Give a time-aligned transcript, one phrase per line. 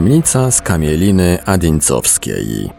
[0.00, 2.70] Tajemnica z kamieliny Adincowskiej.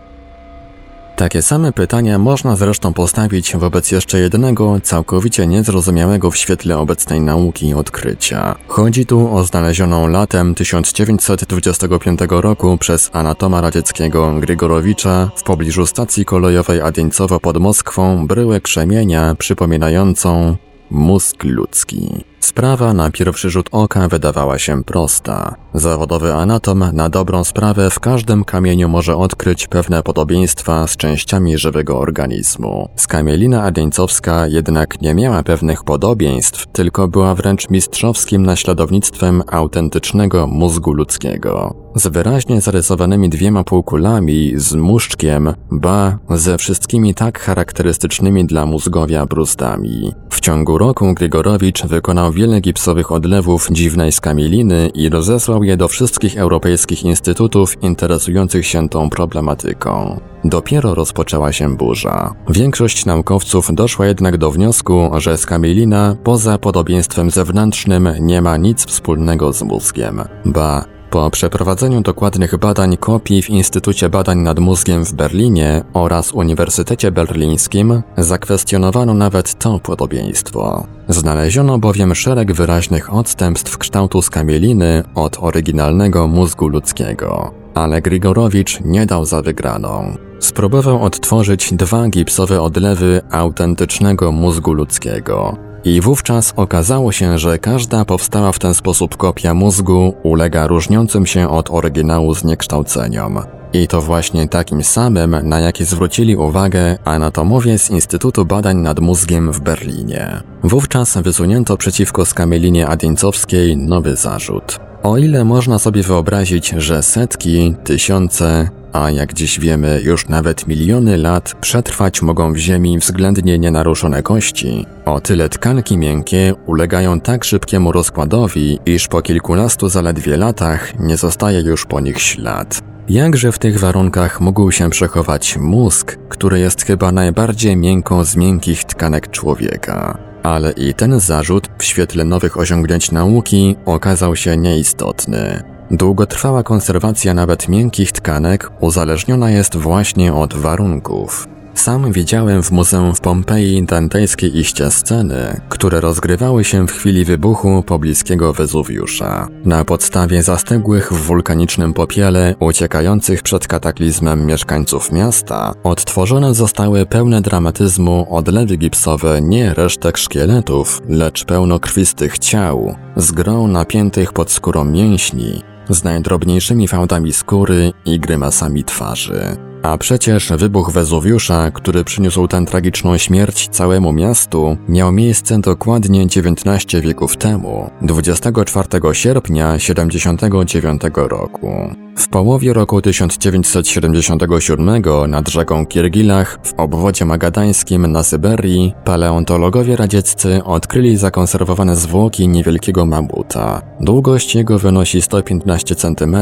[1.16, 7.74] Takie same pytania można zresztą postawić wobec jeszcze jednego, całkowicie niezrozumiałego w świetle obecnej nauki
[7.74, 8.56] odkrycia.
[8.68, 16.82] Chodzi tu o znalezioną latem 1925 roku przez anatoma radzieckiego Grigorowicza w pobliżu stacji kolejowej
[16.82, 20.56] Adieńcowo pod Moskwą bryłę krzemienia przypominającą
[20.92, 22.31] mózg ludzki.
[22.42, 25.56] Sprawa na pierwszy rzut oka wydawała się prosta.
[25.74, 32.00] Zawodowy anatom na dobrą sprawę w każdym kamieniu może odkryć pewne podobieństwa z częściami żywego
[32.00, 32.90] organizmu.
[32.96, 41.76] Skamielina adieńcowska jednak nie miała pewnych podobieństw, tylko była wręcz mistrzowskim naśladownictwem autentycznego mózgu ludzkiego.
[41.96, 50.12] Z wyraźnie zarysowanymi dwiema półkulami, z muszczkiem, ba, ze wszystkimi tak charakterystycznymi dla mózgowia brustami.
[50.30, 56.38] W ciągu roku Grigorowicz wykonał wiele gipsowych odlewów dziwnej skamieliny i rozesłał je do wszystkich
[56.38, 60.20] europejskich instytutów interesujących się tą problematyką.
[60.44, 62.34] Dopiero rozpoczęła się burza.
[62.50, 69.54] Większość naukowców doszła jednak do wniosku, że skamielina poza podobieństwem zewnętrznym nie ma nic wspólnego
[69.54, 70.22] z mózgiem.
[70.46, 77.12] Ba, po przeprowadzeniu dokładnych badań kopii w Instytucie Badań nad Mózgiem w Berlinie oraz Uniwersytecie
[77.12, 80.88] Berlińskim zakwestionowano nawet to podobieństwo.
[81.08, 87.52] Znaleziono bowiem szereg wyraźnych odstępstw kształtu skamieliny od oryginalnego mózgu ludzkiego.
[87.74, 90.18] Ale Grigorowicz nie dał za wygraną.
[90.40, 95.71] Spróbował odtworzyć dwa gipsowe odlewy autentycznego mózgu ludzkiego.
[95.86, 101.50] I wówczas okazało się, że każda powstała w ten sposób kopia mózgu ulega różniącym się
[101.50, 103.40] od oryginału zniekształceniom.
[103.74, 109.52] I to właśnie takim samym, na jaki zwrócili uwagę anatomowie z Instytutu Badań nad Mózgiem
[109.52, 110.42] w Berlinie.
[110.64, 114.80] Wówczas wysunięto przeciwko skamielinie adieńcowskiej nowy zarzut.
[115.04, 121.18] O ile można sobie wyobrazić, że setki, tysiące, a jak dziś wiemy, już nawet miliony
[121.18, 127.92] lat przetrwać mogą w Ziemi względnie nienaruszone kości, o tyle tkanki miękkie ulegają tak szybkiemu
[127.92, 132.82] rozkładowi, iż po kilkunastu zaledwie latach nie zostaje już po nich ślad.
[133.10, 138.84] Jakże w tych warunkach mógł się przechować mózg, który jest chyba najbardziej miękką z miękkich
[138.84, 140.18] tkanek człowieka?
[140.44, 145.71] Ale i ten zarzut w świetle nowych osiągnięć nauki okazał się nieistotny.
[145.92, 151.48] Długotrwała konserwacja nawet miękkich tkanek uzależniona jest właśnie od warunków.
[151.74, 157.84] Sam widziałem w muzeum w Pompeji dantejskie iście sceny, które rozgrywały się w chwili wybuchu
[157.84, 159.48] pobliskiego Wezuwiusza.
[159.66, 168.36] Na podstawie zastygłych w wulkanicznym popiele, uciekających przed kataklizmem mieszkańców miasta, odtworzone zostały pełne dramatyzmu
[168.36, 176.04] odlewy gipsowe nie resztek szkieletów, lecz pełnokrwistych ciał, z grą napiętych pod skórą mięśni, z
[176.04, 179.58] najdrobniejszymi fałdami skóry i grymasami twarzy.
[179.84, 187.02] A przecież wybuch Wezuwiusza, który przyniósł tę tragiczną śmierć całemu miastu, miał miejsce dokładnie 19
[187.02, 191.96] wieków temu, 24 sierpnia 79 roku.
[192.22, 201.18] W połowie roku 1977 nad rzeką Kirgilach w obwodzie magadańskim na Syberii paleontologowie radzieccy odkryli
[201.18, 203.82] zakonserwowane zwłoki niewielkiego mamuta.
[204.00, 206.36] Długość jego wynosi 115 cm,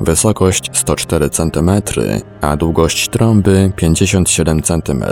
[0.00, 1.70] wysokość 104 cm,
[2.40, 5.04] a długość trąby 57 cm.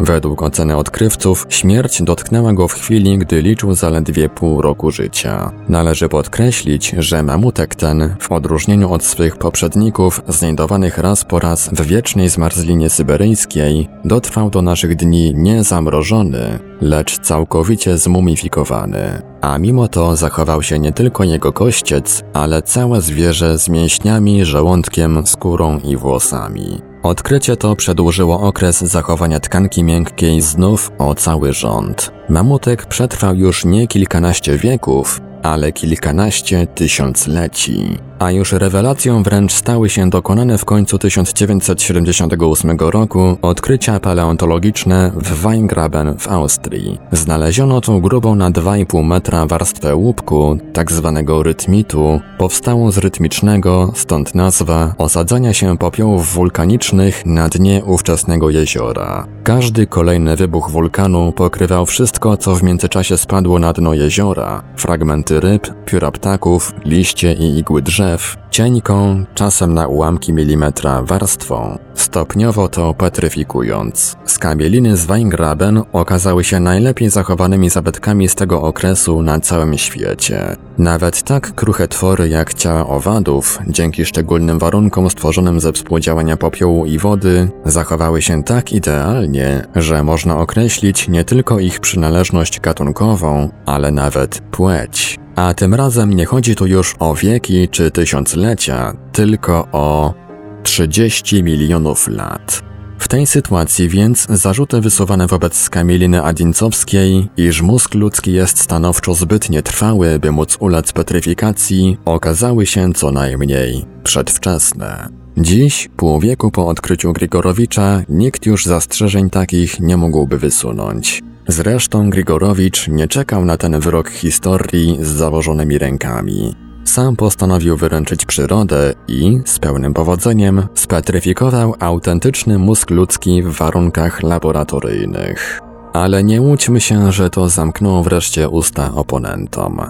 [0.00, 5.50] Według oceny odkrywców, śmierć dotknęła go w chwili, gdy liczył zaledwie pół roku życia.
[5.68, 11.82] Należy podkreślić, że mamutek ten, w odróżnieniu od swych poprzedników, znajdowanych raz po raz w
[11.82, 19.22] wiecznej zmarzlinie syberyjskiej, dotrwał do naszych dni nie zamrożony, lecz całkowicie zmumifikowany.
[19.40, 25.26] A mimo to zachował się nie tylko jego kościec, ale całe zwierzę z mięśniami, żołądkiem,
[25.26, 26.87] skórą i włosami.
[27.08, 32.12] Odkrycie to przedłużyło okres zachowania tkanki miękkiej znów o cały rząd.
[32.28, 37.98] Mamutek przetrwał już nie kilkanaście wieków, ale kilkanaście tysiącleci.
[38.18, 46.18] A już rewelacją wręcz stały się dokonane w końcu 1978 roku odkrycia paleontologiczne w Weingraben
[46.18, 46.98] w Austrii.
[47.12, 54.34] Znaleziono tu grubą na 2,5 metra warstwę łupku, tak zwanego rytmitu, powstałą z rytmicznego, stąd
[54.34, 59.26] nazwa, osadzania się popiołów wulkanicznych na dnie ówczesnego jeziora.
[59.44, 64.62] Każdy kolejny wybuch wulkanu pokrywał wszystko, co w międzyczasie spadło na dno jeziora.
[64.76, 68.07] Fragmenty ryb, pióra ptaków, liście i igły drzew,
[68.50, 74.16] cienką, czasem na ułamki milimetra warstwą, stopniowo to petryfikując.
[74.24, 80.56] Skamieliny z Weingraben okazały się najlepiej zachowanymi zabytkami z tego okresu na całym świecie.
[80.78, 86.98] Nawet tak kruche twory jak ciała owadów, dzięki szczególnym warunkom stworzonym ze współdziałania popiołu i
[86.98, 94.40] wody, zachowały się tak idealnie, że można określić nie tylko ich przynależność gatunkową, ale nawet
[94.40, 95.18] płeć.
[95.38, 100.14] A tym razem nie chodzi tu już o wieki czy tysiąclecia, tylko o
[100.62, 102.62] 30 milionów lat.
[102.98, 109.50] W tej sytuacji więc zarzuty wysuwane wobec Skamieliny Adincowskiej, iż mózg ludzki jest stanowczo zbyt
[109.50, 115.08] nietrwały, by móc ulec petryfikacji, okazały się co najmniej przedwczesne.
[115.36, 121.22] Dziś, pół wieku po odkryciu Grigorowicza, nikt już zastrzeżeń takich nie mógłby wysunąć.
[121.48, 126.54] Zresztą Grigorowicz nie czekał na ten wyrok historii z założonymi rękami.
[126.84, 135.60] Sam postanowił wyręczyć przyrodę i, z pełnym powodzeniem, spetryfikował autentyczny mózg ludzki w warunkach laboratoryjnych.
[135.92, 139.80] Ale nie łudźmy się, że to zamknął wreszcie usta oponentom.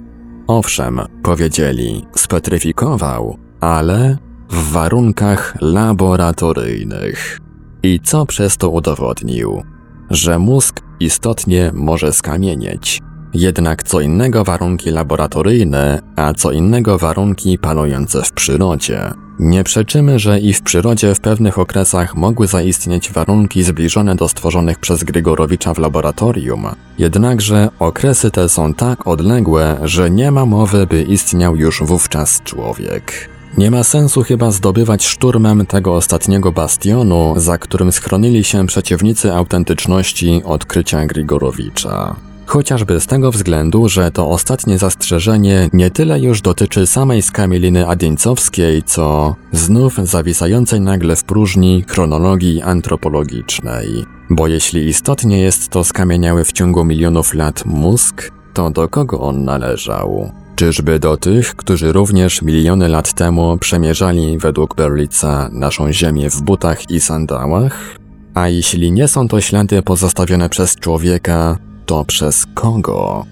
[0.47, 4.17] Owszem, powiedzieli, spetryfikował, ale
[4.49, 7.39] w warunkach laboratoryjnych.
[7.83, 9.63] I co przez to udowodnił?
[10.09, 13.01] Że mózg istotnie może skamienieć.
[13.33, 19.11] Jednak co innego warunki laboratoryjne, a co innego warunki panujące w przyrodzie.
[19.39, 24.79] Nie przeczymy, że i w przyrodzie w pewnych okresach mogły zaistnieć warunki zbliżone do stworzonych
[24.79, 26.67] przez Grygorowicza w laboratorium.
[26.97, 33.29] Jednakże okresy te są tak odległe, że nie ma mowy, by istniał już wówczas człowiek.
[33.59, 40.41] Nie ma sensu chyba zdobywać szturmem tego ostatniego bastionu, za którym schronili się przeciwnicy autentyczności
[40.45, 42.15] odkrycia Grigorowicza.
[42.45, 48.83] Chociażby z tego względu, że to ostatnie zastrzeżenie nie tyle już dotyczy samej skamieliny adieńcowskiej,
[48.83, 54.05] co znów zawisającej nagle w próżni chronologii antropologicznej.
[54.29, 59.43] Bo jeśli istotnie jest to skamieniały w ciągu milionów lat mózg, to do kogo on
[59.43, 60.31] należał?
[60.59, 66.89] Czyżby do tych, którzy również miliony lat temu przemierzali według Berlica naszą ziemię w butach
[66.89, 67.97] i sandałach?
[68.33, 73.25] A jeśli nie są to ślady pozostawione przez człowieka, to przez kogo?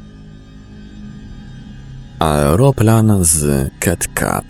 [2.19, 4.45] Aeroplan z Ketcap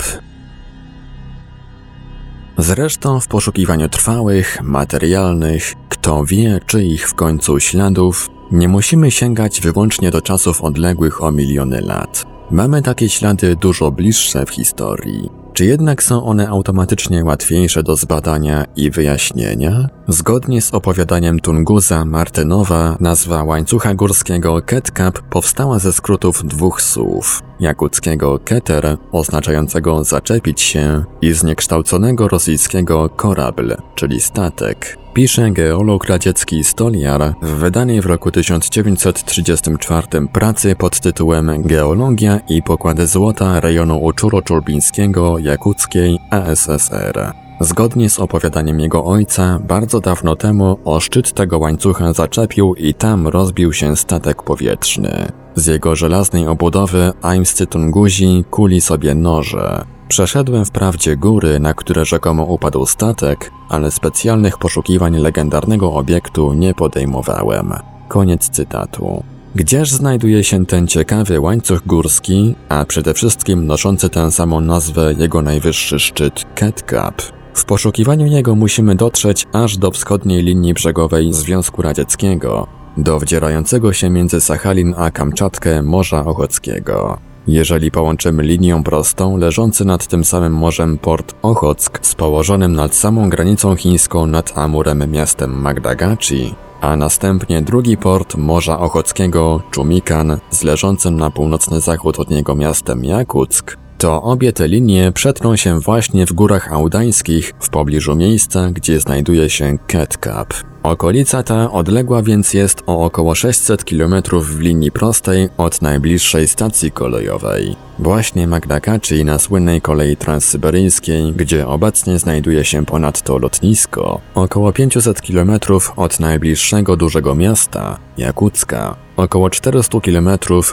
[2.57, 10.12] Zresztą w poszukiwaniu trwałych, materialnych, kto wie czyich w końcu śladów, nie musimy sięgać wyłącznie
[10.12, 12.37] do czasów odległych o miliony lat.
[12.51, 15.30] Mamy takie ślady dużo bliższe w historii.
[15.54, 19.89] Czy jednak są one automatycznie łatwiejsze do zbadania i wyjaśnienia?
[20.08, 27.44] Zgodnie z opowiadaniem Tunguza Martynowa, nazwa łańcucha górskiego Ketkap powstała ze skrótów dwóch słów.
[27.60, 37.33] Jakuckiego keter, oznaczającego zaczepić się, i zniekształconego rosyjskiego korabl, czyli statek pisze geolog radziecki Stoliar
[37.41, 46.19] w wydanej w roku 1934 pracy pod tytułem Geologia i pokłady złota rejonu Uczuro-Czulbińskiego Jakuckiej
[46.29, 47.33] ASSR.
[47.62, 53.27] Zgodnie z opowiadaniem jego ojca, bardzo dawno temu o szczyt tego łańcucha zaczepił i tam
[53.27, 55.31] rozbił się statek powietrzny.
[55.55, 59.97] Z jego żelaznej obudowy aimscy Tunguzi kuli sobie noże.
[60.08, 67.74] Przeszedłem wprawdzie góry, na które rzekomo upadł statek, ale specjalnych poszukiwań legendarnego obiektu nie podejmowałem.
[68.08, 69.24] Koniec cytatu.
[69.56, 75.42] Gdzież znajduje się ten ciekawy łańcuch górski, a przede wszystkim noszący tę samą nazwę jego
[75.42, 77.22] najwyższy szczyt Ketcap?
[77.54, 84.10] W poszukiwaniu jego musimy dotrzeć aż do wschodniej linii brzegowej Związku Radzieckiego, do wdzierającego się
[84.10, 87.26] między Sachalin a Kamczatkę Morza Ochockiego.
[87.48, 93.30] Jeżeli połączymy linią prostą leżący nad tym samym morzem port Ochock z położonym nad samą
[93.30, 101.18] granicą chińską nad Amurem miastem Magdagachi, a następnie drugi port Morza Ochockiego, Czumikan, z leżącym
[101.18, 106.34] na północny zachód od niego miastem Jakuck, to obie te linie przetną się właśnie w
[106.34, 110.54] górach audańskich w pobliżu miejsca, gdzie znajduje się Ketcap.
[110.88, 116.91] Okolica ta odległa więc jest o około 600 km w linii prostej od najbliższej stacji
[116.91, 117.87] kolejowej.
[118.00, 125.51] Właśnie Magdakachi na słynnej kolei transsyberyjskiej, gdzie obecnie znajduje się ponadto lotnisko, około 500 km
[125.96, 130.30] od najbliższego dużego miasta, Jakucka, około 400 km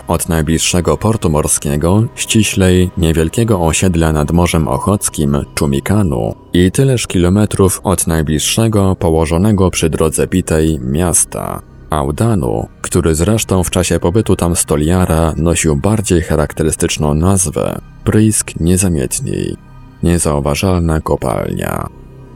[0.08, 6.34] od najbliższego portu morskiego, ściślej niewielkiego osiedla nad Morzem Ochockim, Czumikanu.
[6.52, 14.00] I tyleż kilometrów od najbliższego położonego przy drodze bitej miasta, Audanu, który zresztą w czasie
[14.00, 19.56] pobytu tam Stoliara nosił bardziej charakterystyczną nazwę Prysk Niezamietniej,
[20.02, 21.88] niezauważalna kopalnia.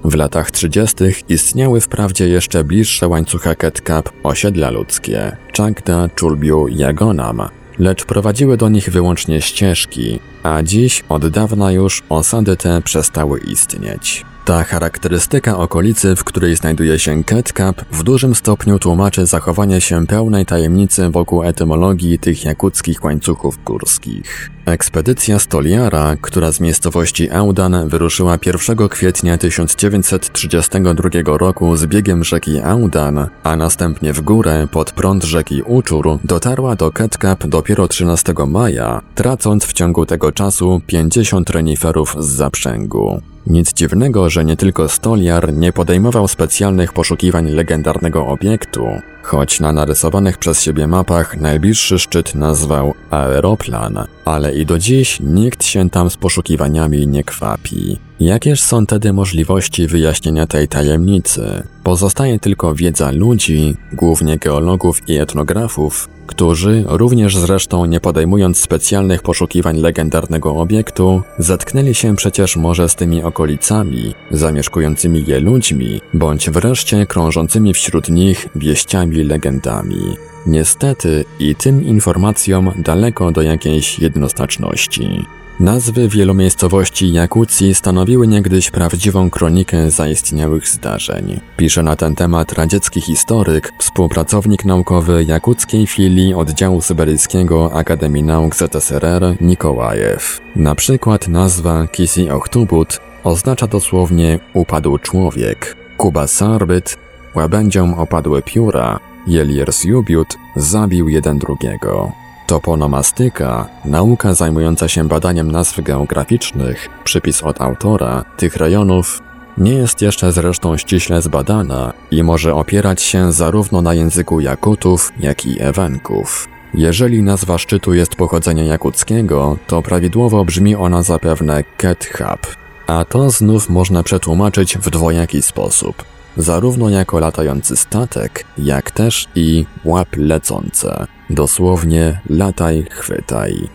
[0.04, 0.96] W latach 30.
[1.28, 7.42] istniały wprawdzie jeszcze bliższe łańcucha Ketkap osiedla ludzkie, Czagda, Czulbiu, Jagonam,
[7.78, 14.24] lecz prowadziły do nich wyłącznie ścieżki, a dziś od dawna już osady te przestały istnieć.
[14.48, 20.46] Ta charakterystyka okolicy, w której znajduje się Ketcap, w dużym stopniu tłumaczy zachowanie się pełnej
[20.46, 24.50] tajemnicy wokół etymologii tych jakuckich łańcuchów górskich.
[24.72, 33.28] Ekspedycja Stoliara, która z miejscowości Audan wyruszyła 1 kwietnia 1932 roku z biegiem rzeki Audan,
[33.42, 39.64] a następnie w górę pod prąd rzeki Uczur, dotarła do Ketcap dopiero 13 maja, tracąc
[39.64, 43.22] w ciągu tego czasu 50 reniferów z zaprzęgu.
[43.48, 48.86] Nic dziwnego, że nie tylko Stoliar nie podejmował specjalnych poszukiwań legendarnego obiektu,
[49.22, 55.64] choć na narysowanych przez siebie mapach najbliższy szczyt nazwał Aeroplan, ale i do dziś nikt
[55.64, 58.07] się tam z poszukiwaniami nie kwapi.
[58.20, 61.62] Jakież są tedy możliwości wyjaśnienia tej tajemnicy?
[61.82, 69.76] Pozostaje tylko wiedza ludzi, głównie geologów i etnografów, którzy, również zresztą nie podejmując specjalnych poszukiwań
[69.76, 77.74] legendarnego obiektu, zetknęli się przecież może z tymi okolicami, zamieszkującymi je ludźmi, bądź wreszcie krążącymi
[77.74, 80.16] wśród nich wieściami legendami.
[80.46, 85.24] Niestety i tym informacjom daleko do jakiejś jednoznaczności.
[85.60, 91.40] Nazwy wielu miejscowości Jakucji stanowiły niegdyś prawdziwą kronikę zaistniałych zdarzeń.
[91.56, 99.36] Pisze na ten temat radziecki historyk, współpracownik naukowy jakuckiej filii oddziału syberyjskiego Akademii Nauk ZSRR
[99.40, 100.40] Nikołajew.
[100.56, 105.76] Na przykład nazwa Kisi Ochtubut oznacza dosłownie upadł człowiek.
[105.96, 106.96] Kuba Sarbyt
[107.34, 112.12] łabędziom opadły pióra, Jelier Zjubiut zabił jeden drugiego.
[112.48, 119.22] Toponomastyka, nauka zajmująca się badaniem nazw geograficznych, przypis od autora, tych rejonów,
[119.58, 125.46] nie jest jeszcze zresztą ściśle zbadana i może opierać się zarówno na języku Jakutów, jak
[125.46, 126.48] i Ewenków.
[126.74, 132.46] Jeżeli nazwa szczytu jest pochodzenia jakuckiego, to prawidłowo brzmi ona zapewne Kethab,
[132.86, 136.04] a to znów można przetłumaczyć w dwojaki sposób
[136.36, 141.06] zarówno jako latający statek, jak też i łap lecące.
[141.30, 143.68] Dosłownie lataj, chwytaj.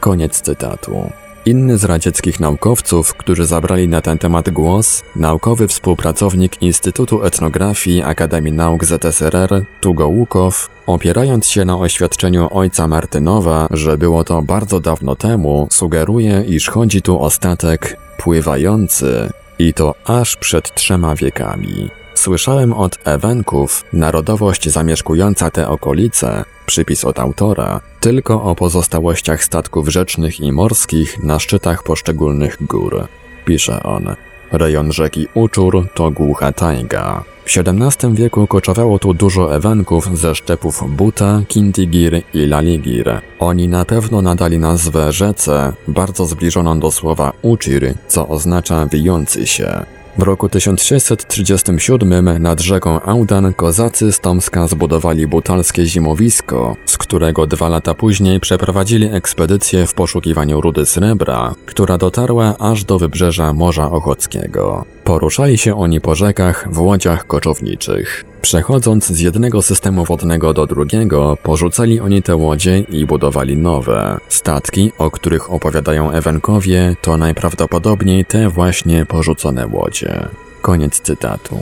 [0.00, 1.10] Koniec cytatu.
[1.46, 8.52] Inny z radzieckich naukowców, którzy zabrali na ten temat głos, naukowy współpracownik Instytutu Etnografii Akademii
[8.52, 15.16] Nauk ZSRR, Tugo Łukow, opierając się na oświadczeniu ojca Martynowa, że było to bardzo dawno
[15.16, 21.99] temu, sugeruje, iż chodzi tu o statek pływający i to aż przed trzema wiekami.
[22.20, 30.40] Słyszałem od Ewenków, narodowość zamieszkująca te okolice, przypis od autora, tylko o pozostałościach statków rzecznych
[30.40, 33.06] i morskich na szczytach poszczególnych gór.
[33.44, 34.14] Pisze on.
[34.52, 37.24] Rejon rzeki Uczur to głucha tajga.
[37.44, 43.20] W XVII wieku koczowało tu dużo Ewenków ze szczepów Buta, Kintigir i Laligir.
[43.38, 49.84] Oni na pewno nadali nazwę rzece, bardzo zbliżoną do słowa Uczir, co oznacza wijący się.
[50.18, 57.68] W roku 1637 nad rzeką Audan kozacy z Tomska zbudowali butalskie zimowisko, z którego dwa
[57.68, 64.84] lata później przeprowadzili ekspedycję w poszukiwaniu rudy srebra, która dotarła aż do wybrzeża Morza Ochockiego.
[65.04, 68.29] Poruszali się oni po rzekach w łodziach koczowniczych.
[68.42, 74.18] Przechodząc z jednego systemu wodnego do drugiego, porzucali oni te łodzie i budowali nowe.
[74.28, 80.28] Statki, o których opowiadają Ewenkowie, to najprawdopodobniej te właśnie porzucone łodzie.
[80.62, 81.58] Koniec cytatu.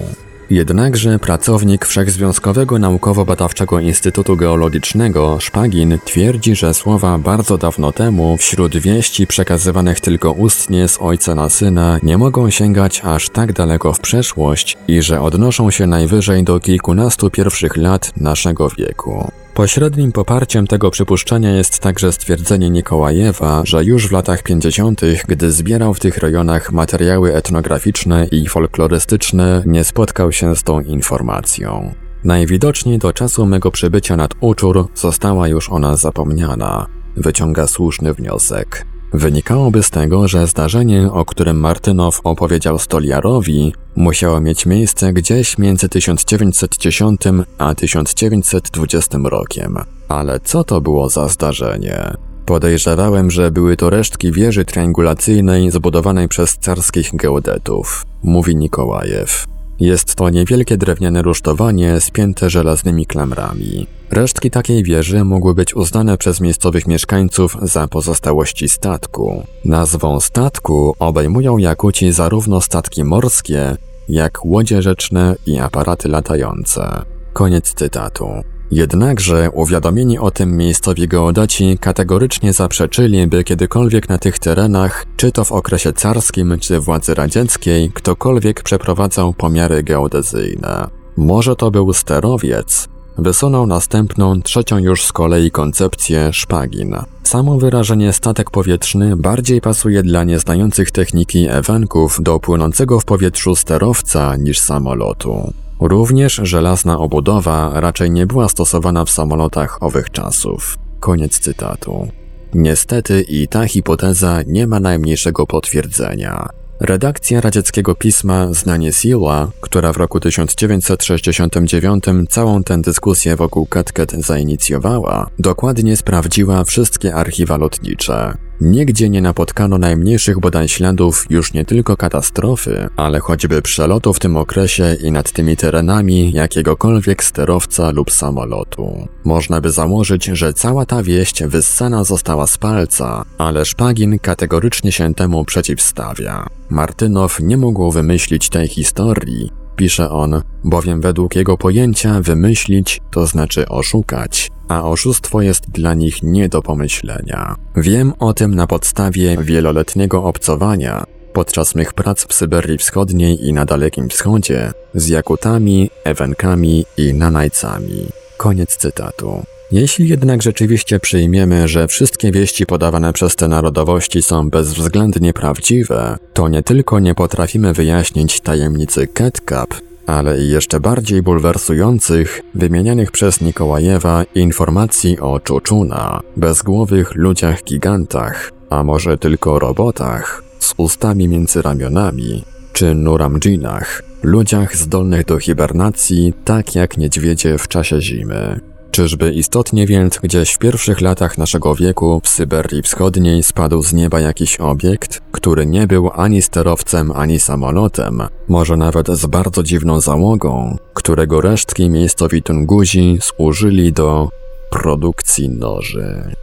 [0.50, 9.26] Jednakże pracownik Wszechzwiązkowego Naukowo-Badawczego Instytutu Geologicznego Szpagin twierdzi, że słowa bardzo dawno temu wśród wieści
[9.26, 14.76] przekazywanych tylko ustnie z ojca na syna nie mogą sięgać aż tak daleko w przeszłość
[14.88, 19.32] i że odnoszą się najwyżej do kilkunastu pierwszych lat naszego wieku.
[19.58, 25.94] Pośrednim poparciem tego przypuszczenia jest także stwierdzenie Nikołajewa, że już w latach 50., gdy zbierał
[25.94, 31.94] w tych rejonach materiały etnograficzne i folklorystyczne, nie spotkał się z tą informacją.
[32.24, 36.86] Najwidoczniej do czasu mego przybycia nad Uczur została już ona zapomniana.
[37.16, 38.86] Wyciąga słuszny wniosek.
[39.12, 45.88] Wynikałoby z tego, że zdarzenie, o którym Martynow opowiedział Stoliarowi, musiało mieć miejsce gdzieś między
[45.88, 47.20] 1910
[47.58, 49.78] a 1920 rokiem.
[50.08, 52.14] Ale co to było za zdarzenie?
[52.46, 59.46] Podejrzewałem, że były to resztki wieży triangulacyjnej zbudowanej przez carskich geodetów, mówi Nikołajew.
[59.80, 63.86] Jest to niewielkie drewniane rusztowanie spięte żelaznymi klamrami.
[64.10, 69.42] Resztki takiej wieży mogły być uznane przez miejscowych mieszkańców za pozostałości statku.
[69.64, 73.76] Nazwą statku obejmują Jakuci zarówno statki morskie,
[74.08, 77.02] jak łodzie rzeczne i aparaty latające.
[77.32, 78.28] Koniec cytatu.
[78.70, 85.44] Jednakże uwiadomieni o tym miejscowi geodaci kategorycznie zaprzeczyli, by kiedykolwiek na tych terenach, czy to
[85.44, 90.88] w okresie carskim, czy władzy radzieckiej, ktokolwiek przeprowadzał pomiary geodezyjne.
[91.16, 92.88] Może to był sterowiec,
[93.18, 96.96] wysunął następną, trzecią już z kolei koncepcję szpagin.
[97.22, 104.36] Samo wyrażenie statek powietrzny bardziej pasuje dla nieznających techniki ewenków do płynącego w powietrzu sterowca
[104.36, 105.52] niż samolotu.
[105.80, 110.78] Również żelazna obudowa raczej nie była stosowana w samolotach owych czasów.
[111.00, 112.08] Koniec cytatu.
[112.54, 116.48] Niestety i ta hipoteza nie ma najmniejszego potwierdzenia.
[116.80, 125.30] Redakcja radzieckiego pisma Znanie Siła, która w roku 1969 całą tę dyskusję wokół Katket zainicjowała,
[125.38, 128.47] dokładnie sprawdziła wszystkie archiwa lotnicze.
[128.60, 134.36] Nigdzie nie napotkano najmniejszych bodaj śladów już nie tylko katastrofy, ale choćby przelotu w tym
[134.36, 139.08] okresie i nad tymi terenami jakiegokolwiek sterowca lub samolotu.
[139.24, 145.14] Można by założyć, że cała ta wieść wyssana została z palca, ale Szpagin kategorycznie się
[145.14, 146.46] temu przeciwstawia.
[146.68, 153.68] Martynow nie mógł wymyślić tej historii, pisze on, bowiem według jego pojęcia wymyślić to znaczy
[153.68, 157.56] oszukać, a oszustwo jest dla nich nie do pomyślenia.
[157.76, 163.64] Wiem o tym na podstawie wieloletniego obcowania podczas mych prac w Syberii Wschodniej i na
[163.64, 168.06] Dalekim Wschodzie z Jakutami, Ewenkami i Nanajcami.
[168.36, 169.42] Koniec cytatu.
[169.72, 176.48] Jeśli jednak rzeczywiście przyjmiemy, że wszystkie wieści podawane przez te narodowości są bezwzględnie prawdziwe, to
[176.48, 179.74] nie tylko nie potrafimy wyjaśnić tajemnicy Ketkap,
[180.06, 188.84] ale i jeszcze bardziej bulwersujących, wymienianych przez Nikołajewa informacji o Czuczuna, bezgłowych ludziach gigantach, a
[188.84, 196.98] może tylko robotach, z ustami między ramionami, czy Nuramdżinach, ludziach zdolnych do hibernacji, tak jak
[196.98, 198.60] niedźwiedzie w czasie zimy.
[198.90, 204.20] Czyżby istotnie więc gdzieś w pierwszych latach naszego wieku w Syberii Wschodniej spadł z nieba
[204.20, 210.76] jakiś obiekt, który nie był ani sterowcem, ani samolotem, może nawet z bardzo dziwną załogą,
[210.94, 214.28] którego resztki miejscowi Tunguzi służyli do
[214.70, 216.34] produkcji noży.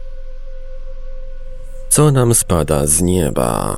[1.88, 3.76] Co nam spada z nieba?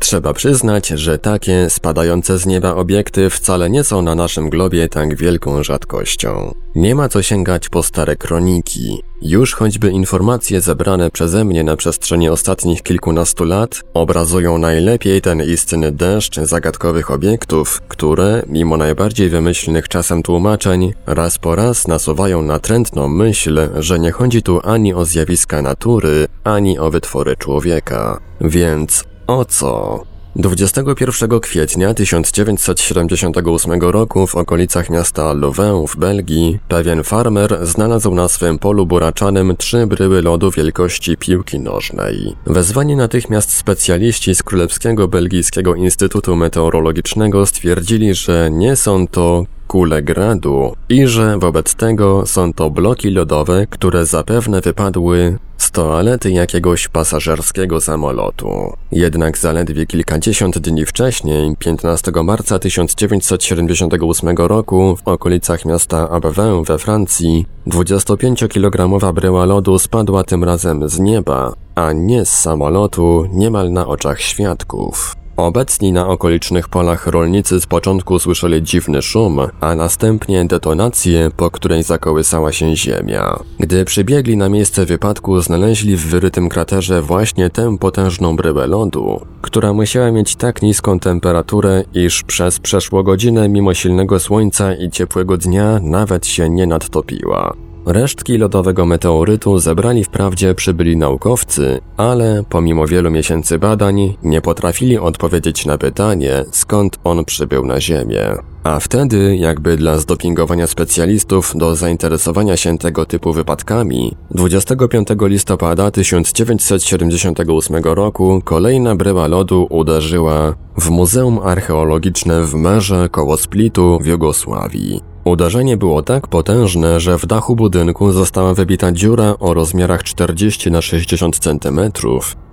[0.00, 5.16] Trzeba przyznać, że takie spadające z nieba obiekty wcale nie są na naszym globie tak
[5.16, 6.54] wielką rzadkością.
[6.74, 9.02] Nie ma co sięgać po stare kroniki.
[9.22, 15.92] Już choćby informacje zebrane przeze mnie na przestrzeni ostatnich kilkunastu lat obrazują najlepiej ten istny
[15.92, 23.68] deszcz zagadkowych obiektów, które, mimo najbardziej wymyślnych czasem tłumaczeń, raz po raz nasuwają natrętną myśl,
[23.78, 28.20] że nie chodzi tu ani o zjawiska natury, ani o wytwory człowieka.
[28.40, 30.04] Więc o co?
[30.36, 38.58] 21 kwietnia 1978 roku w okolicach miasta Louvain w Belgii pewien farmer znalazł na swym
[38.58, 42.36] polu buraczanym trzy bryły lodu wielkości piłki nożnej.
[42.46, 50.72] Wezwani natychmiast specjaliści z Królewskiego Belgijskiego Instytutu Meteorologicznego stwierdzili, że nie są to kule gradu
[50.88, 57.80] i że wobec tego są to bloki lodowe, które zapewne wypadły z toalety jakiegoś pasażerskiego
[57.80, 58.48] samolotu.
[58.92, 67.46] Jednak zaledwie kilkadziesiąt dni wcześniej, 15 marca 1978 roku, w okolicach miasta Abbevin we Francji,
[67.66, 74.20] 25-kilogramowa bryła lodu spadła tym razem z nieba, a nie z samolotu niemal na oczach
[74.20, 75.19] świadków.
[75.40, 81.82] Obecni na okolicznych polach rolnicy z początku słyszeli dziwny szum, a następnie detonację, po której
[81.82, 83.38] zakołysała się ziemia.
[83.58, 89.72] Gdy przybiegli na miejsce wypadku, znaleźli w wyrytym kraterze właśnie tę potężną bryłę lodu, która
[89.72, 95.80] musiała mieć tak niską temperaturę, iż przez przeszło godzinę mimo silnego słońca i ciepłego dnia
[95.82, 97.69] nawet się nie nadtopiła.
[97.86, 105.66] Resztki lodowego meteorytu zebrali wprawdzie przybyli naukowcy, ale pomimo wielu miesięcy badań nie potrafili odpowiedzieć
[105.66, 108.34] na pytanie, skąd on przybył na Ziemię.
[108.64, 117.82] A wtedy, jakby dla zdopingowania specjalistów do zainteresowania się tego typu wypadkami, 25 listopada 1978
[117.84, 125.09] roku kolejna bryła lodu uderzyła w Muzeum Archeologiczne w Merze koło Splitu w Jugosławii.
[125.24, 130.82] Uderzenie było tak potężne, że w dachu budynku została wybita dziura o rozmiarach 40 na
[130.82, 131.80] 60 cm,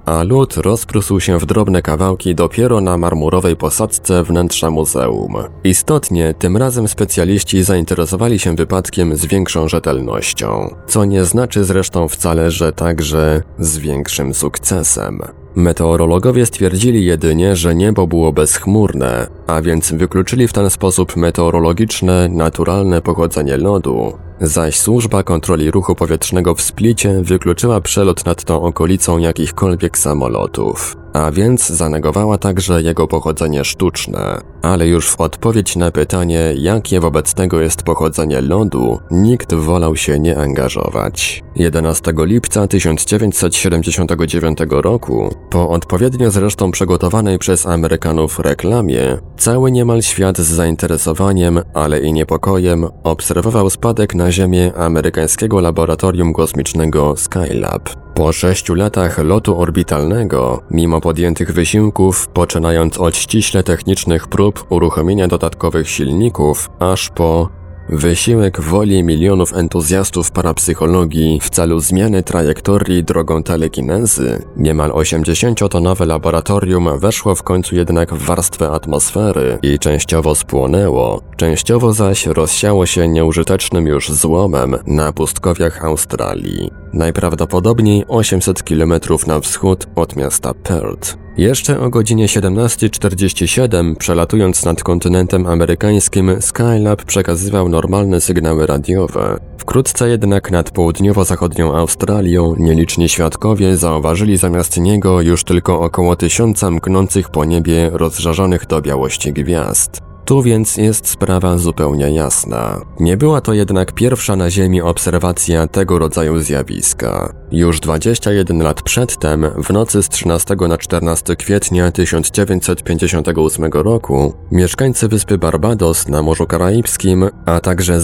[0.06, 5.34] a lód rozprysł się w drobne kawałki dopiero na marmurowej posadzce wnętrza muzeum.
[5.63, 12.51] Istotnie, tym razem specjaliści zainteresowali się wypadkiem z większą rzetelnością, co nie znaczy zresztą wcale,
[12.51, 15.21] że także z większym sukcesem.
[15.58, 23.02] Meteorologowie stwierdzili jedynie, że niebo było bezchmurne, a więc wykluczyli w ten sposób meteorologiczne, naturalne
[23.02, 29.98] pochodzenie lodu, zaś służba kontroli ruchu powietrznego w Splicie wykluczyła przelot nad tą okolicą jakichkolwiek
[29.98, 34.41] samolotów a więc zanegowała także jego pochodzenie sztuczne.
[34.62, 40.19] Ale już w odpowiedź na pytanie, jakie wobec tego jest pochodzenie lodu, nikt wolał się
[40.19, 41.43] nie angażować.
[41.56, 50.47] 11 lipca 1979 roku, po odpowiednio zresztą przygotowanej przez Amerykanów reklamie, cały niemal świat z
[50.47, 58.07] zainteresowaniem, ale i niepokojem obserwował spadek na Ziemię amerykańskiego laboratorium kosmicznego Skylab.
[58.17, 65.89] Po sześciu latach lotu orbitalnego, mimo podjętych wysiłków, poczynając od ściśle technicznych prób uruchomienia dodatkowych
[65.89, 67.49] silników, aż po
[67.89, 77.36] Wysiłek woli milionów entuzjastów parapsychologii w celu zmiany trajektorii drogą telekinezy, niemal 80-tonowe laboratorium weszło
[77.36, 84.12] w końcu jednak w warstwę atmosfery i częściowo spłonęło, częściowo zaś rozsiało się nieużytecznym już
[84.12, 88.93] złomem na pustkowiach Australii, najprawdopodobniej 800 km
[89.28, 91.26] na wschód od miasta Perth.
[91.38, 99.39] Jeszcze o godzinie 17.47, przelatując nad kontynentem amerykańskim, Skylab przekazywał normalne sygnały radiowe.
[99.58, 107.30] Wkrótce jednak nad południowo-zachodnią Australią nieliczni świadkowie zauważyli zamiast niego już tylko około tysiąca mknących
[107.30, 110.02] po niebie rozżarzonych do białości gwiazd.
[110.28, 112.82] Tu więc jest sprawa zupełnie jasna.
[113.00, 117.34] Nie była to jednak pierwsza na Ziemi obserwacja tego rodzaju zjawiska.
[117.51, 125.38] Już 21 lat przedtem, w nocy z 13 na 14 kwietnia 1958 roku, mieszkańcy wyspy
[125.38, 128.01] Barbados na Morzu Karaibskim, a także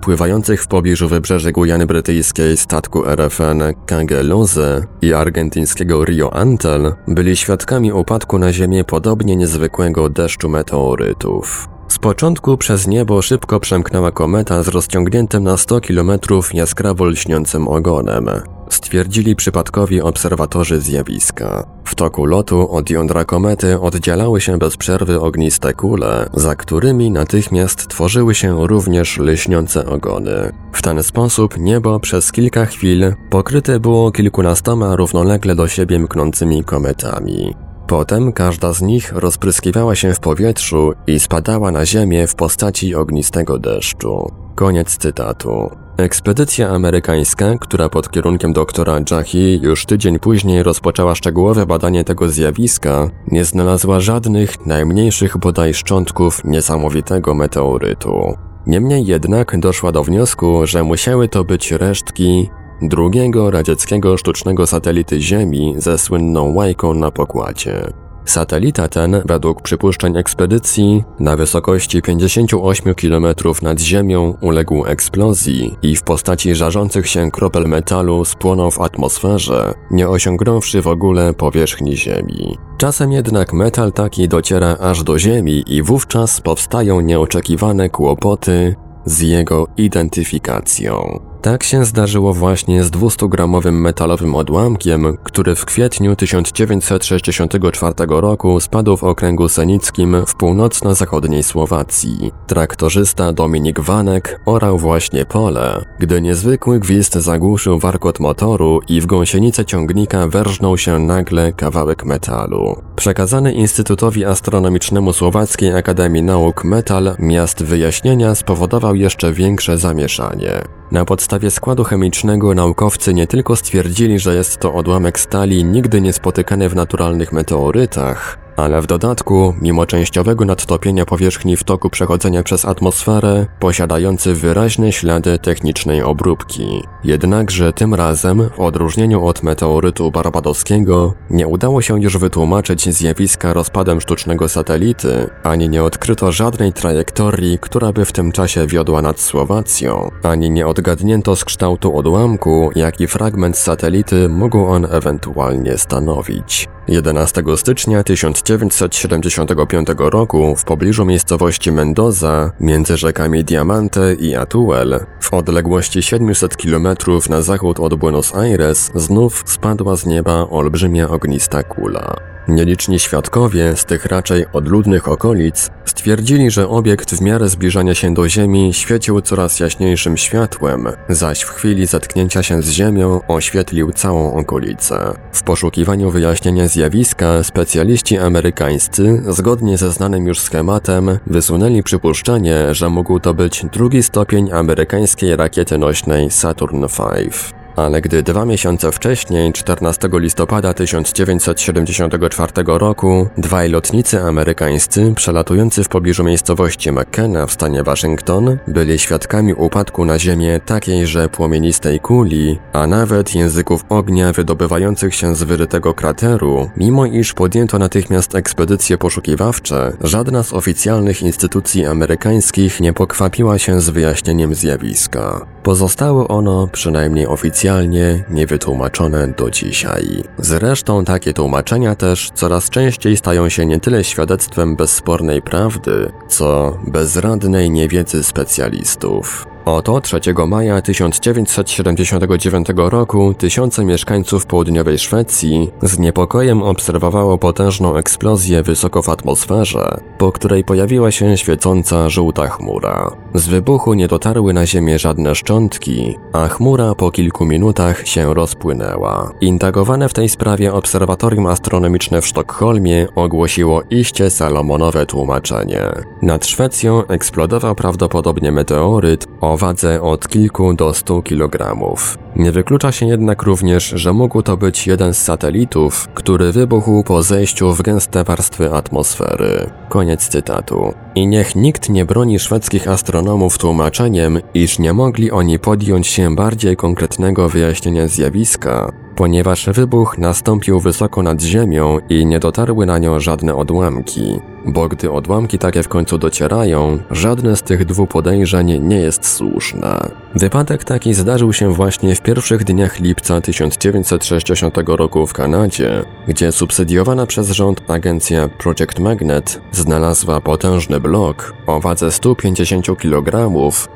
[0.00, 7.92] pływających w pobliżu wybrzeży Gujany Brytyjskiej statku RFN Kangeluze i argentyńskiego Rio Antel byli świadkami
[7.92, 11.71] upadku na Ziemię podobnie niezwykłego deszczu meteorytów.
[11.92, 16.10] Z początku przez niebo szybko przemknęła kometa z rozciągniętym na 100 km
[16.54, 18.30] jaskrawo lśniącym ogonem.
[18.70, 21.66] Stwierdzili przypadkowi obserwatorzy zjawiska.
[21.84, 27.88] W toku lotu od jądra komety oddzielały się bez przerwy ogniste kule, za którymi natychmiast
[27.88, 30.52] tworzyły się również lśniące ogony.
[30.72, 37.54] W ten sposób niebo przez kilka chwil pokryte było kilkunastoma równolegle do siebie mknącymi kometami.
[37.92, 43.58] Potem każda z nich rozpryskiwała się w powietrzu i spadała na ziemię w postaci ognistego
[43.58, 44.32] deszczu.
[44.54, 45.70] Koniec cytatu.
[45.96, 53.10] Ekspedycja amerykańska, która pod kierunkiem doktora Jahi już tydzień później rozpoczęła szczegółowe badanie tego zjawiska,
[53.28, 58.34] nie znalazła żadnych, najmniejszych bodaj szczątków niesamowitego meteorytu.
[58.66, 62.50] Niemniej jednak doszła do wniosku, że musiały to być resztki
[62.82, 67.92] drugiego radzieckiego sztucznego satelity Ziemi ze słynną łajką na pokładzie.
[68.24, 73.26] Satelita ten, według przypuszczeń ekspedycji, na wysokości 58 km
[73.62, 80.08] nad ziemią uległ eksplozji i w postaci żarzących się kropel metalu spłonął w atmosferze, nie
[80.08, 82.58] osiągnąwszy w ogóle powierzchni Ziemi.
[82.78, 89.66] Czasem jednak metal taki dociera aż do Ziemi i wówczas powstają nieoczekiwane kłopoty z jego
[89.76, 91.31] identyfikacją.
[91.42, 99.04] Tak się zdarzyło właśnie z 200-gramowym metalowym odłamkiem, który w kwietniu 1964 roku spadł w
[99.04, 102.32] okręgu senickim w północno-zachodniej Słowacji.
[102.46, 109.64] Traktorzysta Dominik Wanek orał właśnie pole, gdy niezwykły gwizd zagłuszył warkot motoru i w gąsienicę
[109.64, 112.82] ciągnika wężnął się nagle kawałek metalu.
[112.96, 120.62] Przekazany Instytutowi Astronomicznemu Słowackiej Akademii Nauk metal miast wyjaśnienia spowodował jeszcze większe zamieszanie.
[120.92, 126.12] Na podstawie składu chemicznego naukowcy nie tylko stwierdzili, że jest to odłamek stali nigdy nie
[126.12, 132.64] spotykany w naturalnych meteorytach, ale w dodatku, mimo częściowego nadtopienia powierzchni w toku przechodzenia przez
[132.64, 136.82] atmosferę, posiadający wyraźne ślady technicznej obróbki.
[137.04, 144.00] Jednakże tym razem, w odróżnieniu od meteorytu barbadowskiego, nie udało się już wytłumaczyć zjawiska rozpadem
[144.00, 150.10] sztucznego satelity, ani nie odkryto żadnej trajektorii, która by w tym czasie wiodła nad Słowacją,
[150.22, 156.68] ani nie odgadnięto z kształtu odłamku, jaki fragment satelity mógł on ewentualnie stanowić.
[156.88, 166.02] 11 stycznia 1975 roku w pobliżu miejscowości Mendoza, między rzekami Diamante i Atuel, w odległości
[166.02, 166.88] 700 km
[167.30, 172.16] na zachód od Buenos Aires, znów spadła z nieba olbrzymia ognista kula.
[172.48, 178.28] Nieliczni świadkowie z tych raczej odludnych okolic stwierdzili, że obiekt w miarę zbliżania się do
[178.28, 185.14] Ziemi świecił coraz jaśniejszym światłem, zaś w chwili zetknięcia się z Ziemią oświetlił całą okolicę.
[185.32, 193.20] W poszukiwaniu wyjaśnienia zjawiska specjaliści amerykańscy, zgodnie ze znanym już schematem, wysunęli przypuszczenie, że mógł
[193.20, 200.08] to być drugi stopień amerykańskiej rakiety nośnej Saturn V ale gdy dwa miesiące wcześniej, 14
[200.12, 208.98] listopada 1974 roku, dwaj lotnicy amerykańscy przelatujący w pobliżu miejscowości McKenna w stanie Waszyngton byli
[208.98, 215.94] świadkami upadku na ziemię takiejże płomienistej kuli, a nawet języków ognia wydobywających się z wyrytego
[215.94, 223.80] krateru, mimo iż podjęto natychmiast ekspedycje poszukiwawcze, żadna z oficjalnych instytucji amerykańskich nie pokwapiła się
[223.80, 225.51] z wyjaśnieniem zjawiska.
[225.62, 230.24] Pozostało ono, przynajmniej oficjalnie, niewytłumaczone do dzisiaj.
[230.38, 237.70] Zresztą takie tłumaczenia też coraz częściej stają się nie tyle świadectwem bezspornej prawdy, co bezradnej
[237.70, 239.51] niewiedzy specjalistów.
[239.64, 249.02] Oto 3 maja 1979 roku tysiące mieszkańców południowej Szwecji z niepokojem obserwowało potężną eksplozję wysoko
[249.02, 253.10] w atmosferze, po której pojawiła się świecąca żółta chmura.
[253.34, 259.32] Z wybuchu nie dotarły na ziemię żadne szczątki, a chmura po kilku minutach się rozpłynęła.
[259.40, 265.82] Intagowane w tej sprawie Obserwatorium Astronomiczne w Sztokholmie ogłosiło iście salomonowe tłumaczenie.
[266.22, 272.18] Nad Szwecją eksplodował prawdopodobnie meteoryt o wadze od kilku do stu kilogramów.
[272.36, 277.22] Nie wyklucza się jednak również, że mógł to być jeden z satelitów, który wybuchł po
[277.22, 279.70] zejściu w gęste warstwy atmosfery.
[279.88, 280.94] Koniec cytatu.
[281.14, 286.76] I niech nikt nie broni szwedzkich astronomów tłumaczeniem, iż nie mogli oni podjąć się bardziej
[286.76, 293.54] konkretnego wyjaśnienia zjawiska, ponieważ wybuch nastąpił wysoko nad Ziemią i nie dotarły na nią żadne
[293.54, 294.40] odłamki.
[294.66, 300.10] Bo gdy odłamki takie w końcu docierają, żadne z tych dwóch podejrzeń nie jest słuszne.
[300.34, 307.26] Wypadek taki zdarzył się właśnie w pierwszych dniach lipca 1960 roku w Kanadzie, gdzie subsydiowana
[307.26, 313.50] przez rząd agencja Project Magnet znalazła potężny blok o wadze 150 kg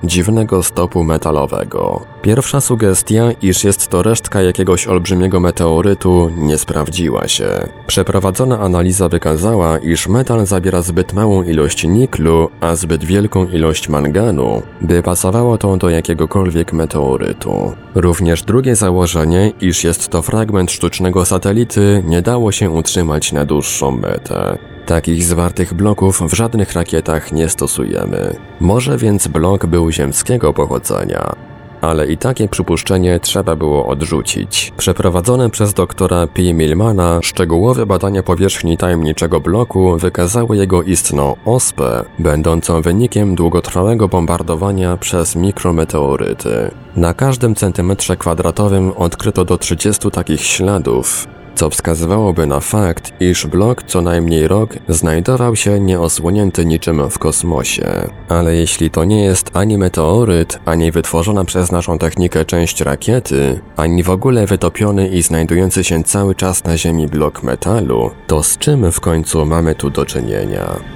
[0.04, 2.00] dziwnego stopu metalowego.
[2.22, 7.68] Pierwsza sugestia, iż jest to resztka jakiegoś olbrzymiego meteorytu, nie sprawdziła się.
[7.87, 14.62] Przeprowadzona analiza wykazała, iż metal zawiera zbyt małą ilość niklu, a zbyt wielką ilość manganu,
[14.81, 17.72] by pasowało to do jakiegokolwiek meteorytu.
[17.94, 23.90] Również drugie założenie, iż jest to fragment sztucznego satelity, nie dało się utrzymać na dłuższą
[23.90, 24.59] metę.
[24.87, 28.37] Takich zwartych bloków w żadnych rakietach nie stosujemy.
[28.61, 34.72] Może więc blok był ziemskiego pochodzenia ale i takie przypuszczenie trzeba było odrzucić.
[34.76, 36.42] Przeprowadzone przez doktora P.
[36.54, 45.36] Millmana szczegółowe badania powierzchni tajemniczego bloku wykazały jego istną ospę, będącą wynikiem długotrwałego bombardowania przez
[45.36, 46.70] mikrometeoryty.
[46.96, 51.26] Na każdym centymetrze kwadratowym odkryto do 30 takich śladów,
[51.57, 58.11] co wskazywałoby na fakt, iż blok co najmniej rok znajdował się nieosłonięty niczym w kosmosie.
[58.29, 64.03] Ale jeśli to nie jest ani meteoryt, ani wytworzona przez naszą technikę część rakiety, ani
[64.03, 68.92] w ogóle wytopiony i znajdujący się cały czas na Ziemi blok metalu, to z czym
[68.92, 70.95] w końcu mamy tu do czynienia?